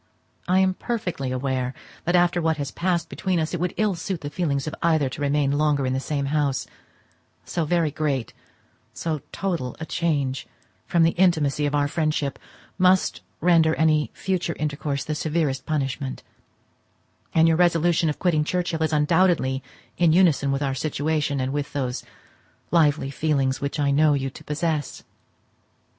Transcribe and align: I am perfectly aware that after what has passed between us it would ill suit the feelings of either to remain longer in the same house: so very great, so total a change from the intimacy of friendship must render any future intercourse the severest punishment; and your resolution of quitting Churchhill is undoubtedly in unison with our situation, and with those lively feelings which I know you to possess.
I 0.47 0.57
am 0.61 0.73
perfectly 0.73 1.31
aware 1.31 1.75
that 2.05 2.15
after 2.15 2.41
what 2.41 2.57
has 2.57 2.71
passed 2.71 3.07
between 3.07 3.39
us 3.39 3.53
it 3.53 3.59
would 3.59 3.75
ill 3.77 3.93
suit 3.93 4.21
the 4.21 4.31
feelings 4.31 4.65
of 4.65 4.73
either 4.81 5.09
to 5.09 5.21
remain 5.21 5.51
longer 5.51 5.85
in 5.85 5.93
the 5.93 5.99
same 5.99 6.25
house: 6.33 6.65
so 7.45 7.65
very 7.65 7.91
great, 7.91 8.33
so 8.95 9.21
total 9.31 9.75
a 9.79 9.85
change 9.85 10.47
from 10.87 11.03
the 11.03 11.11
intimacy 11.21 11.67
of 11.67 11.91
friendship 11.91 12.39
must 12.79 13.21
render 13.41 13.75
any 13.75 14.09
future 14.11 14.55
intercourse 14.57 15.03
the 15.03 15.13
severest 15.13 15.67
punishment; 15.67 16.23
and 17.35 17.47
your 17.47 17.57
resolution 17.57 18.09
of 18.09 18.17
quitting 18.17 18.43
Churchhill 18.43 18.81
is 18.81 18.91
undoubtedly 18.93 19.61
in 19.99 20.13
unison 20.13 20.51
with 20.51 20.63
our 20.63 20.73
situation, 20.73 21.39
and 21.39 21.53
with 21.53 21.73
those 21.73 22.03
lively 22.71 23.11
feelings 23.11 23.61
which 23.61 23.79
I 23.79 23.91
know 23.91 24.15
you 24.15 24.31
to 24.31 24.43
possess. 24.43 25.03